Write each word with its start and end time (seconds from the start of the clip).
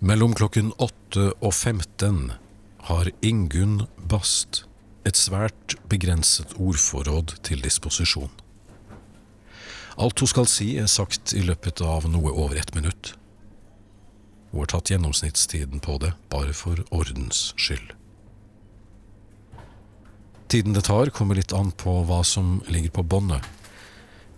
Mellom 0.00 0.32
klokken 0.32 0.70
åtte 0.80 1.26
og 1.44 1.52
15 1.52 2.30
har 2.88 3.10
Ingunn 3.20 3.82
Bast 4.08 4.62
et 5.04 5.18
svært 5.20 5.74
begrenset 5.92 6.54
ordforråd 6.56 7.34
til 7.44 7.60
disposisjon. 7.60 8.32
Alt 10.00 10.22
hun 10.24 10.30
skal 10.32 10.48
si, 10.48 10.70
er 10.80 10.88
sagt 10.88 11.34
i 11.36 11.42
løpet 11.44 11.82
av 11.84 12.08
noe 12.08 12.32
over 12.32 12.56
ett 12.56 12.72
minutt. 12.72 13.12
Hun 14.50 14.62
har 14.62 14.70
tatt 14.72 14.88
gjennomsnittstiden 14.88 15.84
på 15.84 15.98
det, 16.00 16.14
bare 16.32 16.56
for 16.56 16.80
ordens 16.88 17.50
skyld. 17.60 17.92
Tiden 20.48 20.72
det 20.72 20.86
tar, 20.88 21.12
kommer 21.12 21.36
litt 21.36 21.52
an 21.52 21.74
på 21.76 21.98
hva 22.08 22.22
som 22.24 22.62
ligger 22.72 22.96
på 22.96 23.04
båndet, 23.04 23.44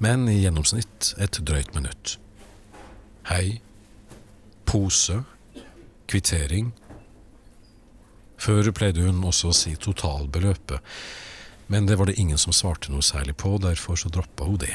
men 0.03 0.27
i 0.27 0.41
gjennomsnitt 0.43 1.15
et 1.23 1.39
drøyt 1.39 1.71
minutt. 1.79 2.19
Hei, 3.31 3.63
pose, 4.67 5.23
kvittering. 6.13 6.71
Før 8.43 8.71
pleide 8.75 9.05
hun 9.07 9.25
også 9.25 9.51
å 9.51 9.57
si 9.57 9.75
totalbeløpet, 9.81 10.81
men 11.73 11.87
det 11.89 11.97
var 11.99 12.11
det 12.11 12.19
ingen 12.21 12.41
som 12.41 12.53
svarte 12.53 12.93
noe 12.93 13.05
særlig 13.07 13.37
på, 13.41 13.55
derfor 13.63 13.97
så 13.97 14.11
droppa 14.13 14.49
hun 14.49 14.61
det. 14.61 14.75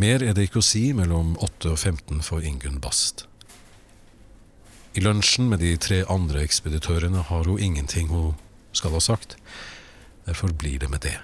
Mer 0.00 0.22
er 0.22 0.36
det 0.36 0.46
ikke 0.46 0.62
å 0.62 0.64
si 0.64 0.92
mellom 0.96 1.34
8 1.42 1.74
og 1.74 1.78
15 1.78 2.22
for 2.24 2.46
Ingunn 2.46 2.78
Bast. 2.80 3.26
I 4.94 5.02
lunsjen 5.02 5.50
med 5.50 5.60
de 5.62 5.74
tre 5.78 6.00
andre 6.10 6.44
ekspeditørene 6.46 7.26
har 7.28 7.50
hun 7.50 7.60
ingenting 7.62 8.08
hun 8.10 8.38
skal 8.72 8.94
ha 8.94 9.02
sagt. 9.02 9.36
Derfor 10.26 10.54
blir 10.54 10.78
det 10.82 10.90
med 10.90 11.02
det. 11.04 11.18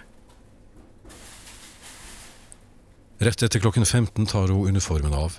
Rett 3.22 3.42
etter 3.42 3.62
klokken 3.62 3.86
15 3.86 4.26
tar 4.28 4.52
hun 4.52 4.68
uniformen 4.68 5.14
av, 5.14 5.38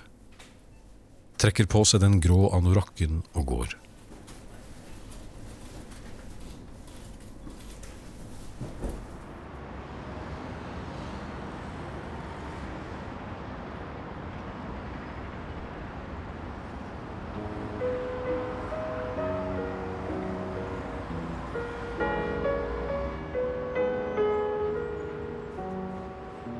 trekker 1.38 1.68
på 1.70 1.84
seg 1.86 2.02
den 2.02 2.18
grå 2.22 2.48
anorakken 2.56 3.22
og 3.38 3.52
går. 3.54 3.76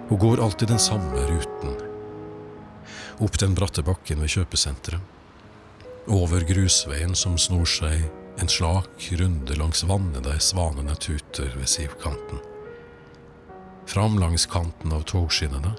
Hun 0.09 0.19
går 0.19 0.41
alltid 0.45 0.69
den 0.69 0.79
samme 0.79 1.27
ruten. 1.29 1.88
Opp 3.19 3.39
den 3.39 3.55
bratte 3.59 3.83
bakken 3.83 4.21
ved 4.23 4.33
kjøpesenteret. 4.37 5.01
Over 6.09 6.41
grusveien 6.49 7.13
som 7.19 7.37
snor 7.39 7.69
seg 7.69 8.07
en 8.41 8.49
slak 8.49 9.09
runde 9.21 9.57
langs 9.59 9.83
vannet 9.85 10.25
der 10.25 10.39
svanene 10.41 10.95
tuter 10.97 11.51
ved 11.57 11.69
sivkanten. 11.69 12.41
Fram 13.89 14.19
langs 14.21 14.47
kanten 14.47 14.93
av 14.93 15.05
togskinnene. 15.11 15.75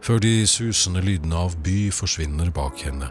Før 0.00 0.20
de 0.24 0.46
susende 0.48 1.02
lydene 1.04 1.36
av 1.36 1.58
by 1.64 1.90
forsvinner 1.92 2.52
bak 2.56 2.80
henne, 2.86 3.10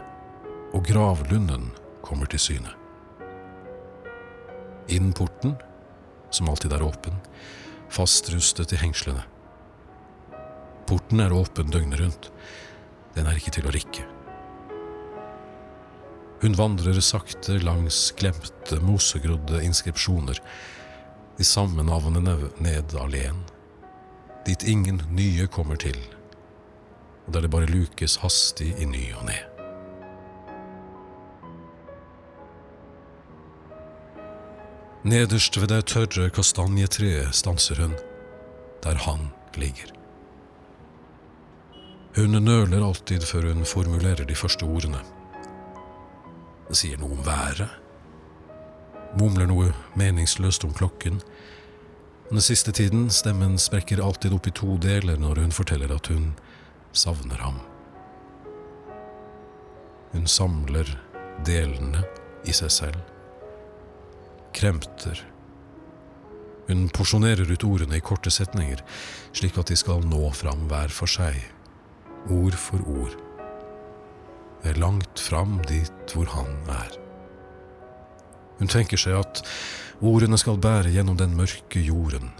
og 0.74 0.86
gravlunden 0.88 1.68
kommer 2.02 2.30
til 2.30 2.42
syne. 2.42 2.72
Inn 4.90 5.12
porten, 5.14 5.54
som 6.34 6.50
alltid 6.50 6.74
er 6.74 6.82
åpen, 6.82 7.14
fastrustet 7.90 8.74
i 8.74 8.80
hengslene. 8.80 9.22
Porten 10.90 11.20
er 11.22 11.30
åpen 11.30 11.70
døgnet 11.70 12.00
rundt. 12.00 12.32
Den 13.14 13.28
er 13.30 13.36
ikke 13.38 13.52
til 13.54 13.68
å 13.68 13.74
rikke. 13.74 14.02
Hun 16.40 16.56
vandrer 16.58 16.98
sakte 17.04 17.60
langs 17.62 17.98
glemte, 18.18 18.80
mosegrodde 18.82 19.60
inskripsjoner, 19.62 20.40
de 21.38 21.46
samme 21.46 21.84
navnene 21.86 22.34
ned 22.58 22.96
alleen, 22.98 23.38
dit 24.48 24.64
ingen 24.66 24.98
nye 25.14 25.46
kommer 25.52 25.78
til, 25.78 26.00
og 27.26 27.36
der 27.36 27.46
det 27.46 27.52
bare 27.54 27.70
lukes 27.70 28.18
hastig 28.24 28.72
i 28.80 28.88
ny 28.88 29.04
og 29.20 29.28
ne. 29.28 29.38
Nederst 35.06 35.54
ved 35.60 35.70
det 35.70 35.84
tørre 35.94 36.32
kastanjetreet 36.34 37.30
stanser 37.36 37.78
hun, 37.84 37.96
der 38.82 39.00
han 39.06 39.30
ligger. 39.54 39.99
Hun 42.16 42.34
nøler 42.42 42.82
alltid 42.82 43.22
før 43.22 43.52
hun 43.52 43.62
formulerer 43.64 44.26
de 44.26 44.34
første 44.34 44.66
ordene. 44.66 44.98
Sier 46.74 46.98
noe 46.98 47.14
om 47.14 47.20
været. 47.22 47.70
Mumler 49.18 49.46
noe 49.46 49.68
meningsløst 49.98 50.66
om 50.66 50.72
klokken. 50.74 51.20
Den 52.30 52.42
siste 52.42 52.74
tiden 52.74 53.08
stemmen 53.14 53.54
sprekker 53.62 54.02
alltid 54.02 54.34
opp 54.34 54.48
i 54.50 54.54
to 54.58 54.74
deler 54.82 55.22
når 55.22 55.38
hun 55.44 55.54
forteller 55.54 55.94
at 55.94 56.10
hun 56.10 56.32
savner 56.90 57.38
ham. 57.44 57.62
Hun 60.10 60.26
samler 60.26 60.90
delene 61.46 62.02
i 62.42 62.54
seg 62.54 62.74
selv. 62.74 62.98
Kremter. 64.54 65.22
Hun 66.66 66.88
porsjonerer 66.90 67.46
ut 67.54 67.66
ordene 67.66 67.98
i 67.98 68.02
korte 68.02 68.34
setninger, 68.34 68.82
slik 69.30 69.58
at 69.62 69.70
de 69.70 69.78
skal 69.78 70.02
nå 70.10 70.26
fram 70.34 70.66
hver 70.70 70.90
for 70.94 71.10
seg 71.10 71.38
ord 72.28 72.56
for 72.58 72.82
ord. 72.88 73.16
Det 74.60 74.74
er 74.74 74.80
langt 74.82 75.20
fram 75.20 75.60
dit 75.68 76.14
hvor 76.14 76.28
han 76.34 76.52
er. 76.68 76.96
Hun 78.60 78.68
tenker 78.68 79.00
seg 79.00 79.16
at 79.16 79.40
ordene 80.04 80.36
skal 80.40 80.60
bære 80.60 80.92
gjennom 80.92 81.16
den 81.16 81.32
mørke 81.36 81.80
jorden, 81.80 82.34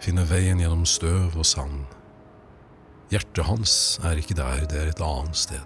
finne 0.00 0.24
veien 0.30 0.62
gjennom 0.62 0.86
støv 0.88 1.36
og 1.36 1.46
sand. 1.46 1.84
Hjertet 3.12 3.44
hans 3.44 3.74
er 4.08 4.16
ikke 4.16 4.38
der, 4.38 4.64
det 4.64 4.80
er 4.80 4.88
et 4.88 5.04
annet 5.04 5.36
sted. 5.36 5.60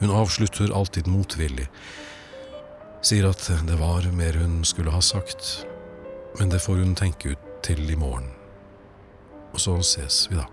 Hun 0.00 0.12
avslutter 0.12 0.72
alltid 0.76 1.08
motvillig, 1.08 1.68
sier 3.04 3.28
at 3.28 3.44
det 3.68 3.76
var 3.80 4.08
mer 4.16 4.36
hun 4.40 4.62
skulle 4.64 4.92
ha 4.92 5.02
sagt, 5.04 5.66
men 6.40 6.52
det 6.52 6.62
får 6.64 6.80
hun 6.80 6.96
tenke 6.96 7.36
ut 7.36 7.50
til 7.64 7.84
i 7.92 7.96
morgen. 7.96 8.32
Og 9.52 9.60
så 9.60 9.76
ses 9.84 10.26
vi, 10.30 10.40
da. 10.40 10.48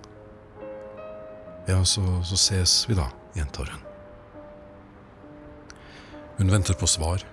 Ja, 1.66 1.86
så, 1.86 2.24
så 2.24 2.36
ses 2.36 2.90
vi 2.90 2.96
da, 2.98 3.08
gjentar 3.34 3.70
hun. 3.72 3.84
Hun 6.38 6.52
venter 6.52 6.74
på 6.74 6.88
svar. 6.88 7.24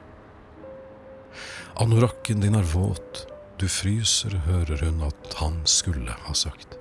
Anorakken 1.80 2.41
din 2.41 2.54
er 2.54 2.66
våt, 2.74 3.24
du 3.58 3.66
fryser, 3.68 4.36
hører 4.46 4.84
hun 4.84 5.02
at 5.02 5.34
han 5.41 5.60
skulle 5.64 6.14
ha 6.26 6.34
sagt. 6.34 6.76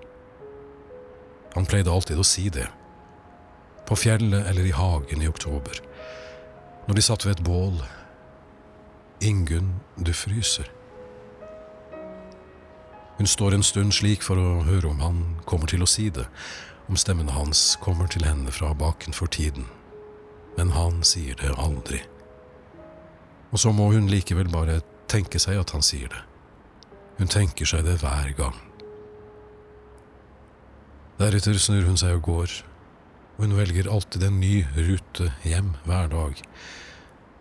Han 1.55 1.65
pleide 1.65 1.91
alltid 1.91 2.19
å 2.19 2.27
si 2.27 2.49
det. 2.53 2.67
På 3.89 3.97
fjellet 3.97 4.45
eller 4.51 4.67
i 4.67 4.75
hagen 4.75 5.23
i 5.23 5.29
oktober. 5.31 5.79
Når 6.85 6.99
de 6.99 7.05
satt 7.05 7.25
ved 7.25 7.39
et 7.39 7.45
bål. 7.45 7.79
Ingunn, 9.25 9.79
du 9.97 10.13
fryser. 10.13 10.69
Hun 13.17 13.27
står 13.27 13.57
en 13.57 13.65
stund 13.65 13.91
slik 13.97 14.21
for 14.23 14.39
å 14.39 14.61
høre 14.63 14.93
om 14.93 15.01
han 15.03 15.23
kommer 15.49 15.67
til 15.67 15.83
å 15.83 15.89
si 15.89 16.07
det, 16.13 16.27
om 16.89 16.97
stemmen 16.97 17.29
hans 17.29 17.77
kommer 17.81 18.09
til 18.09 18.25
henne 18.25 18.51
fra 18.51 18.73
bakenfor 18.73 19.29
tiden, 19.29 19.67
men 20.57 20.73
han 20.73 21.03
sier 21.05 21.37
det 21.37 21.53
aldri. 21.57 22.01
Og 23.53 23.61
så 23.61 23.71
må 23.73 23.91
hun 23.93 24.09
likevel 24.09 24.49
bare 24.49 24.81
tenke 25.09 25.41
seg 25.41 25.61
at 25.61 25.73
han 25.75 25.85
sier 25.85 26.09
det. 26.09 26.23
Hun 27.19 27.29
tenker 27.29 27.69
seg 27.69 27.85
det 27.85 27.99
hver 28.01 28.33
gang. 28.37 28.57
Deretter 31.19 31.57
snur 31.59 31.85
hun 31.85 31.99
seg 31.99 32.17
og 32.17 32.25
går, 32.29 32.57
og 33.37 33.45
hun 33.45 33.57
velger 33.59 33.89
alltid 33.91 34.25
en 34.25 34.39
ny 34.41 34.63
rute 34.77 35.33
hjem 35.43 35.73
hver 35.85 36.09
dag. 36.11 36.41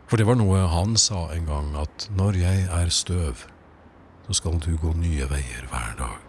For 0.08 0.20
det 0.20 0.26
var 0.28 0.38
noe 0.40 0.64
han 0.72 0.96
sa 1.00 1.28
en 1.32 1.49
gang, 1.49 1.72
at 1.76 2.08
når 2.17 2.40
jeg 2.40 2.67
er 2.75 2.93
støv, 2.93 3.44
så 4.26 4.37
skal 4.37 4.61
du 4.61 4.75
gå 4.81 4.93
nye 4.96 5.28
veier 5.31 5.69
hver 5.70 5.94
dag. 6.00 6.27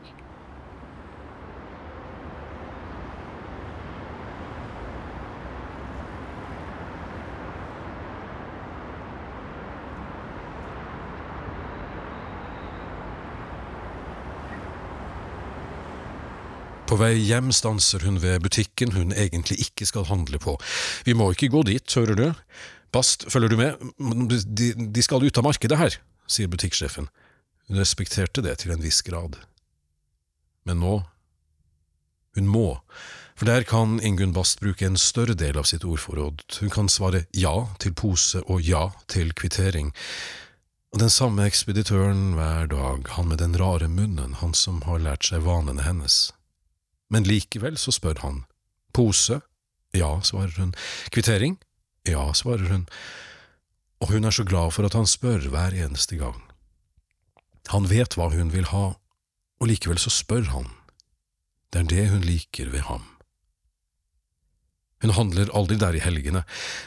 På 16.90 16.98
vei 16.98 17.20
hjem 17.22 17.52
stanser 17.54 18.02
hun 18.02 18.16
ved 18.18 18.42
butikken 18.42 18.96
hun 18.96 19.12
egentlig 19.14 19.60
ikke 19.62 19.86
skal 19.86 20.08
handle 20.10 20.40
på. 20.42 20.56
Vi 21.06 21.14
må 21.14 21.28
ikke 21.36 21.52
gå 21.54 21.62
dit, 21.68 21.86
hører 21.94 22.18
du? 22.18 22.24
Bast, 22.90 23.28
følger 23.30 23.54
du 23.54 23.58
med? 23.60 23.84
De, 24.58 24.72
de 24.74 25.04
skal 25.06 25.22
ut 25.22 25.38
av 25.38 25.46
markedet 25.46 25.78
her, 25.78 26.00
sier 26.26 26.50
butikksjefen. 26.50 27.06
Hun 27.70 27.78
respekterte 27.78 28.42
det 28.42 28.56
til 28.64 28.74
en 28.74 28.82
viss 28.82 29.04
grad. 29.06 29.38
Men 30.66 30.82
nå… 30.82 30.96
Hun 32.38 32.50
må, 32.50 32.80
For 33.38 33.50
der 33.50 33.64
kan 33.64 34.00
Ingunn 34.06 34.34
Bast 34.34 34.60
bruke 34.62 34.86
en 34.86 34.98
større 34.98 35.34
del 35.38 35.58
av 35.58 35.70
sitt 35.70 35.86
ordforråd. 35.86 36.42
Hun 36.60 36.74
kan 36.74 36.90
svare 36.90 37.24
ja 37.34 37.54
til 37.80 37.94
pose 37.94 38.42
og 38.46 38.66
ja 38.66 38.90
til 39.08 39.32
kvittering. 39.34 39.94
Og 40.94 41.00
den 41.06 41.14
samme 41.14 41.46
ekspeditøren 41.46 42.34
hver 42.38 42.68
dag, 42.74 43.08
han 43.16 43.30
med 43.30 43.40
den 43.40 43.56
rare 43.62 43.88
munnen, 43.88 44.36
han 44.42 44.54
som 44.58 44.82
har 44.90 45.00
lært 45.06 45.30
seg 45.30 45.46
vanene 45.46 45.86
hennes. 45.86 46.30
Men 47.10 47.26
likevel 47.26 47.78
så 47.82 47.94
spør 47.96 48.22
han. 48.24 48.44
Pose? 48.94 49.42
Ja, 49.96 50.20
svarer 50.22 50.54
hun. 50.62 50.76
Kvittering? 51.14 51.58
Ja, 52.08 52.30
svarer 52.34 52.70
hun. 52.70 52.86
Og 54.00 54.14
hun 54.14 54.26
er 54.26 54.34
så 54.34 54.46
glad 54.48 54.72
for 54.76 54.86
at 54.86 54.96
han 54.96 55.10
spør 55.10 55.50
hver 55.52 55.76
eneste 55.76 56.20
gang. 56.20 56.38
Han 57.74 57.90
vet 57.90 58.16
hva 58.18 58.30
hun 58.34 58.54
vil 58.54 58.70
ha, 58.72 58.86
og 59.60 59.70
likevel 59.70 60.00
så 60.02 60.14
spør 60.14 60.48
han. 60.54 60.70
Det 61.70 61.84
er 61.84 61.90
det 61.90 62.06
hun 62.14 62.26
liker 62.26 62.72
ved 62.74 62.86
ham. 62.88 63.04
Hun 65.04 65.16
handler 65.16 65.52
aldri 65.56 65.78
der 65.80 65.96
i 65.96 66.04
helgene, 66.04 66.44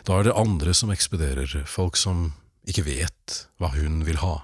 da 0.06 0.18
er 0.18 0.26
det 0.28 0.36
andre 0.36 0.74
som 0.76 0.90
ekspederer, 0.92 1.62
folk 1.66 1.96
som 1.96 2.32
ikke 2.68 2.84
vet 2.86 3.36
hva 3.60 3.72
hun 3.76 4.02
vil 4.06 4.20
ha. 4.20 4.34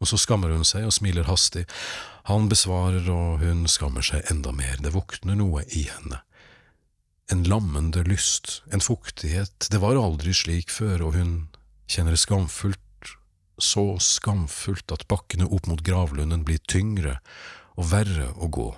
Og 0.00 0.10
så 0.10 0.18
skammer 0.20 0.52
hun 0.52 0.66
seg 0.66 0.84
og 0.88 0.94
smiler 0.94 1.28
hastig, 1.28 1.64
han 2.28 2.48
besvarer 2.50 3.06
og 3.12 3.42
hun 3.44 3.64
skammer 3.70 4.04
seg 4.04 4.26
enda 4.32 4.52
mer, 4.52 4.80
det 4.82 4.92
våkner 4.96 5.38
noe 5.38 5.62
i 5.70 5.86
henne. 5.88 6.20
En 7.32 7.44
lammende 7.46 8.04
lyst, 8.06 8.60
en 8.70 8.82
fuktighet, 8.82 9.68
det 9.72 9.80
var 9.82 9.98
aldri 9.98 10.34
slik 10.36 10.70
før, 10.70 11.08
og 11.08 11.16
hun 11.18 11.32
kjenner 11.90 12.14
det 12.14 12.22
skamfullt, 12.22 12.82
så 13.62 13.96
skamfullt 14.02 14.92
at 14.92 15.06
bakkene 15.08 15.48
opp 15.48 15.66
mot 15.70 15.82
gravlunden 15.82 16.44
blir 16.46 16.60
tyngre 16.68 17.16
og 17.78 17.88
verre 17.90 18.28
å 18.36 18.50
gå. 18.52 18.68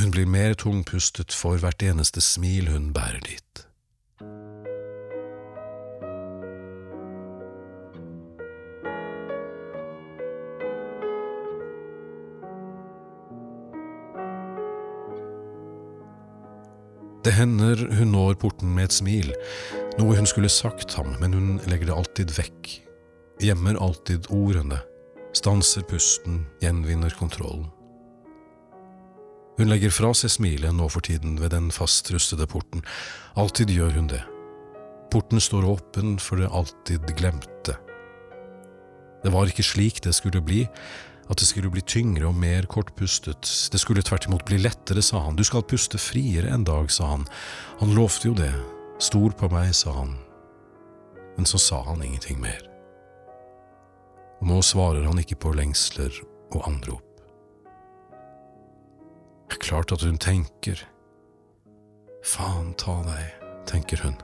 Hun 0.00 0.10
blir 0.10 0.26
mer 0.26 0.56
tungpustet 0.58 1.34
for 1.34 1.60
hvert 1.62 1.82
eneste 1.86 2.22
smil 2.24 2.72
hun 2.72 2.90
bærer 2.96 3.22
dit. 3.22 3.53
Det 17.24 17.32
hender 17.32 17.86
hun 17.96 18.10
når 18.12 18.34
porten 18.36 18.74
med 18.76 18.90
et 18.90 18.94
smil, 18.98 19.30
noe 19.96 20.16
hun 20.18 20.26
skulle 20.28 20.50
sagt 20.52 20.92
ham, 20.98 21.14
men 21.22 21.32
hun 21.32 21.54
legger 21.70 21.88
det 21.88 21.94
alltid 21.96 22.34
vekk, 22.36 22.72
gjemmer 23.40 23.78
alltid 23.80 24.28
ordene, 24.28 24.82
stanser 25.32 25.86
pusten, 25.88 26.42
gjenvinner 26.60 27.16
kontrollen. 27.16 27.70
Hun 29.56 29.70
legger 29.70 29.94
fra 29.94 30.10
seg 30.18 30.34
smilet 30.34 30.76
nå 30.76 30.90
for 30.92 31.06
tiden 31.06 31.38
ved 31.40 31.54
den 31.54 31.70
fastrustede 31.72 32.44
porten. 32.50 32.82
Alltid 33.38 33.70
gjør 33.72 33.96
hun 33.96 34.10
det. 34.10 34.20
Porten 35.14 35.40
står 35.40 35.64
åpen 35.70 36.16
for 36.20 36.42
det 36.42 36.50
alltid 36.50 37.06
glemte. 37.16 37.78
Det 39.24 39.32
var 39.32 39.48
ikke 39.48 39.64
slik 39.64 40.02
det 40.04 40.12
skulle 40.18 40.42
bli, 40.44 40.64
at 41.28 41.40
det 41.40 41.46
skulle 41.48 41.70
bli 41.72 41.82
tyngre 41.88 42.28
og 42.28 42.36
mer 42.36 42.66
kortpustet. 42.70 43.48
Det 43.72 43.80
skulle 43.80 44.04
tvert 44.04 44.26
imot 44.28 44.44
bli 44.48 44.58
lettere, 44.60 45.02
sa 45.02 45.22
han. 45.24 45.36
Du 45.36 45.44
skal 45.44 45.64
puste 45.64 45.98
friere 45.98 46.52
en 46.52 46.66
dag, 46.68 46.90
sa 46.92 47.14
han. 47.14 47.26
Han 47.80 47.94
lovte 47.96 48.28
jo 48.28 48.36
det. 48.38 48.52
Stor 49.02 49.32
på 49.38 49.48
meg, 49.52 49.72
sa 49.74 49.94
han. 49.96 50.14
Men 51.36 51.48
så 51.48 51.58
sa 51.58 51.82
han 51.88 52.04
ingenting 52.04 52.40
mer. 52.42 52.60
Og 54.42 54.50
nå 54.50 54.60
svarer 54.62 55.06
han 55.08 55.18
ikke 55.22 55.40
på 55.40 55.54
lengsler 55.56 56.12
og 56.52 56.60
anrop. 56.68 57.10
Klart 59.64 59.94
at 59.94 60.02
hun 60.04 60.18
tenker. 60.20 60.80
Faen 62.24 62.74
ta 62.80 62.98
deg, 63.06 63.44
tenker 63.68 64.02
hun. 64.04 64.16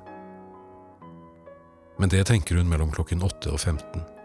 Men 2.01 2.13
det 2.13 2.27
tenker 2.29 2.57
hun 2.57 2.69
mellom 2.69 2.93
klokken 2.93 3.23
åtte 3.25 3.53
og 3.53 3.61
15. 3.61 4.20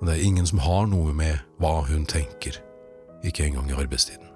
Og 0.00 0.06
det 0.06 0.14
er 0.14 0.26
ingen 0.26 0.46
som 0.46 0.62
har 0.64 0.86
noe 0.90 1.14
med 1.16 1.40
hva 1.62 1.80
hun 1.88 2.06
tenker, 2.06 2.58
ikke 3.24 3.46
engang 3.46 3.70
i 3.70 3.78
arbeidstiden. 3.78 4.33